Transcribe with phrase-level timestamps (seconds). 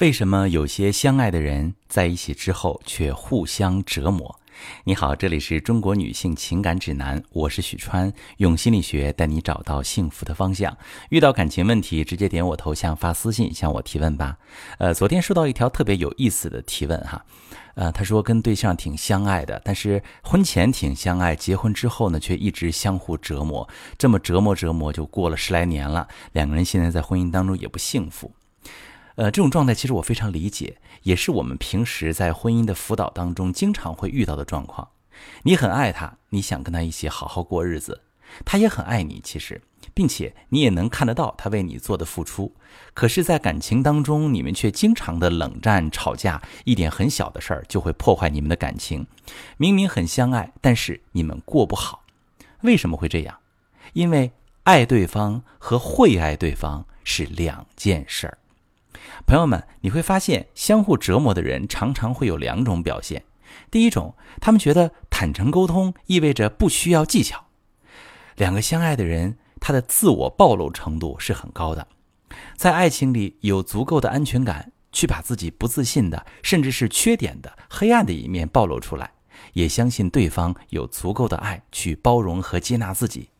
[0.00, 4.40] 为什么有些相爱的人在一起之后却互相折磨？
[4.82, 10.76] 你好，这里是中国女性情感指南，我是许川，用心理学带你找到幸福的方向。
[11.10, 14.36] 遇到感情问题，直接点我头像发私信向我提问吧。
[14.78, 17.24] 呃，昨天收到一条特别有意思的提问哈，
[17.76, 28.32] 呃，他说跟对象挺相爱的，但是婚前挺相爱，结婚之后呢，却一直相互折磨，这么折磨折磨就过了十来年了，两个人现在在婚姻当中也不幸福。
[29.16, 34.88] 呃，这种状态其实我非常理解，也是我们平时在婚姻的辅导当中经常会遇到的状况。
[35.44, 38.00] 你很爱他，你想跟他一起好好过日子，
[38.44, 39.62] 他也很爱你，其实，
[39.94, 42.52] 并且你也能看得到他为你做的付出。
[42.92, 49.06] 可是，在感情当中，你们却经常的冷战、吵架，一点很小的事儿就会破坏你们的感情。
[49.56, 52.02] 明明很相爱，但是你们过不好，
[52.62, 53.38] 为什么会这样？
[53.92, 54.32] 因为
[54.64, 58.38] 爱对方和会爱对方是两件事儿。
[59.26, 63.24] 朋友们，你会发现，相互折磨的人常常会有两种表现。
[63.70, 67.44] 第一种，他们觉得坦诚沟通意味着不需要技巧。
[68.36, 71.86] 两个相爱的人，他的自我暴露程度是很高的，
[72.56, 79.12] 在爱情里有足够的安全感，去把自己不自信的，甚至是缺点的、黑暗的一面暴露出来，
[79.52, 83.30] 也相信对方有足够的爱去包容和接纳自己。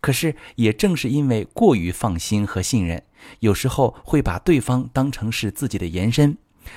[0.00, 3.02] 可是，也正是因为过于放心和信任，
[3.40, 6.36] 有时候会把对方当成是自己的延伸，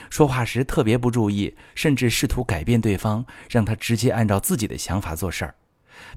[0.10, 5.56] 说话时特别不注意，甚至试图改变对方，让他直接按照自己的想法做事儿。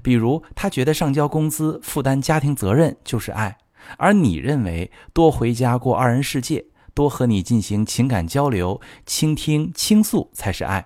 [0.01, 3.57] 比如，他觉得上交工资、负担家庭责任就是爱，
[3.97, 10.85] 而你认为多回家过二人世界、多和你进行情感交流、倾听倾诉才是爱。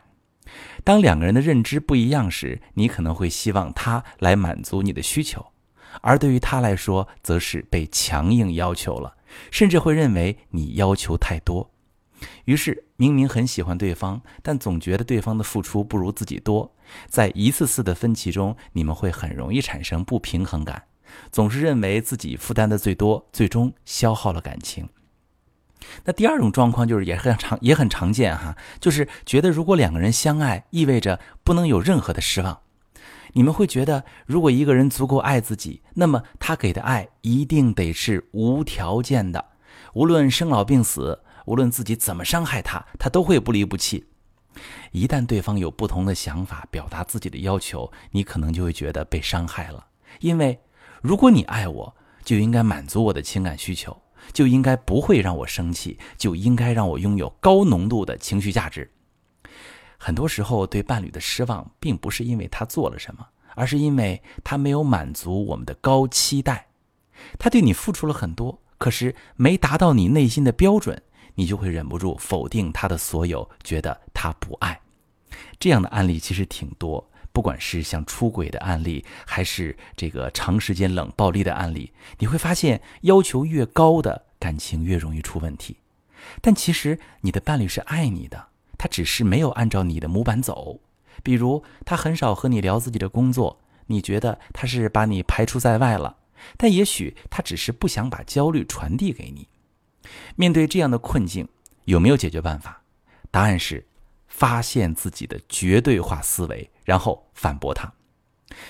[0.83, 5.43] 当两个人的认知不一样时，你可能会希望他来满足你的需求。
[6.01, 9.15] 而对于他来说，则是被强硬要求了，
[9.51, 11.69] 甚至会认为你要求太多。
[12.45, 16.73] 于是，明明很喜欢对方，但总觉得对方的付出不如自己多。
[17.07, 20.83] 在一次次的分歧中，你们会很容易产生不平衡感，
[21.31, 24.87] 总是认为自己负担的最多，最终消耗了感情。
[26.05, 32.61] 那第二种状况就是也很常也很常见哈，就是觉得如果两个人相爱，意味着不能有任何的失望。
[33.33, 39.43] 你们会觉得，如果一个人足够爱自己，那么他给的爱一定得是无条件的，
[39.93, 44.05] 无论生老病死，无论自己怎么伤害他，他都会不离不弃。
[44.91, 49.83] 一旦对方有不同的想法，表达自己的要求，你可能就会觉得被伤害了。
[50.19, 50.59] 因为
[51.01, 53.99] 如果你爱我，就应该满足我的情感需求，
[54.31, 58.92] 就应该不会让我生气，就应该让我拥有高浓度的情绪价值。
[60.05, 63.25] 很多时候，对伴侣的失望，并不是因为他做了什么，
[63.55, 66.67] 而是因为他没有满足我们的高期待。
[67.39, 71.01] 他对你付出了很多，可是没达到你内心的标准，
[71.35, 74.77] 你就会忍不住否定他的所有，觉得他不爱。
[75.57, 85.77] 这样的案例其实挺多，不管是像出轨的案例，还是这个长时间冷暴力的案例，你会发现，要求越高的感情越容易出问题。
[86.41, 88.47] 但其实你的伴侣是爱你的。
[88.83, 90.81] 他只是没有按照你的模板走，
[91.23, 96.17] 比如他很少和你聊自己的工作，你觉得他是把你排除在外了，
[96.57, 99.47] 但也许他只是不想把焦虑传递给你。
[100.35, 101.47] 面对这样的困境，
[101.85, 102.81] 有没有解决办法？
[103.31, 103.87] 答案是
[104.27, 107.89] 发现自己的绝对化思维，然后反驳他。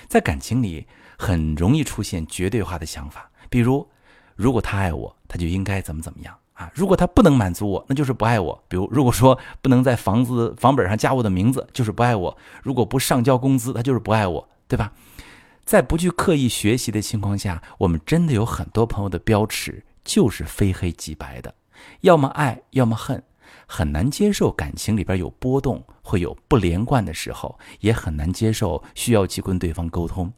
[0.08, 0.86] 在感情里
[1.18, 3.90] 很容易出现绝对化的想法，比如
[4.36, 6.38] 如果他爱我，他就应该怎么怎么样。
[6.54, 8.64] 啊，如果他不能满足我，那就是不爱我。
[8.68, 14.92] 比如，如果说不能在房子房本上加我的名字，就是不爱我；如果不上交工资，他就是不爱我，对吧？
[15.66, 21.56] 在不去刻意学习的情况下，我们真的有很多朋友的标尺就是非黑即白的，
[22.02, 23.24] 要么爱，要么恨，
[23.66, 30.32] 很难接受感情里边有波动，会有不连贯的时候，也很难接受需要去跟对方沟通。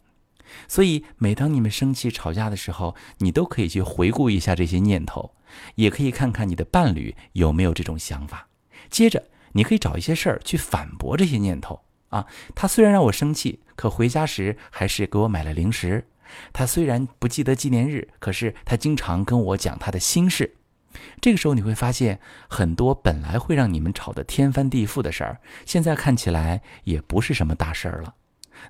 [0.67, 5.35] 所以，每当你们生气吵架的时候，你都可以去回顾一下这些念头，
[5.75, 8.47] 也可以看看你的伴侣有没有这种想法。
[8.89, 9.23] 接着，
[9.53, 12.25] 你可以找一些事儿去反驳这些念头啊。
[12.53, 16.07] 他虽然让我生气，可回家时还是给我买了零食。
[16.51, 20.55] 他虽然不记得纪念日，可是他经常跟我讲他的心事。
[21.21, 22.19] 这个时候，你会发现
[22.49, 28.15] 很多本来会让你们吵得天翻地覆的事儿，现在看起来也不是什么大事儿了。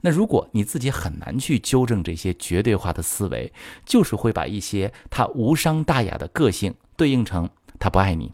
[0.02, 3.52] 那如果你自己很难去纠正这些绝对化的思维，
[3.86, 7.50] 就是会把一些他无伤大雅的个性对应成
[7.80, 8.32] 他不爱你，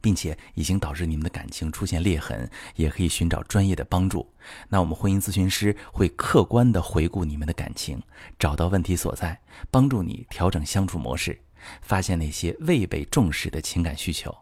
[0.00, 4.30] 并且已经导致你们的感情出现裂痕，也可以寻找专业的帮助。
[4.68, 8.00] 那我们婚姻咨询师会客观的回顾你们的感情，
[8.38, 9.40] 找到问题所在，
[9.70, 11.40] 帮助你调整相处模式，
[11.82, 14.34] 发现那些未被重视的情感需求。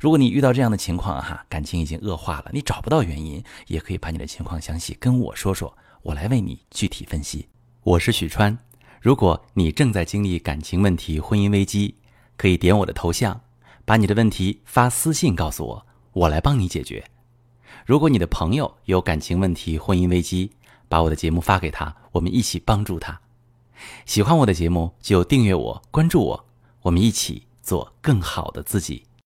[0.00, 7.48] 如果你遇到这样的情况哈，感情已经恶化了，你找不到原因，也可以把你的情况详细跟我说说，我来为你具体分析。
[7.82, 8.58] 我是许川，
[9.00, 11.96] 如果你正在经历感情问题、婚姻危机，
[12.36, 13.40] 可以点我的头像，
[13.84, 17.04] 把你的问题发私信告诉我，我来帮你解决。
[17.84, 20.52] 如果你的朋友有感情问题、婚姻危机，
[20.88, 23.20] 把我的节目发给他，我们一起帮助他。
[24.06, 26.46] 喜欢我的节目就订阅我、关注我，
[26.82, 29.04] 我们一起做更好的自己。